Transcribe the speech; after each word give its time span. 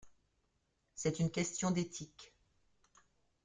C’est 0.95 1.19
une 1.19 1.29
question 1.29 1.69
d’éthique. 1.69 2.33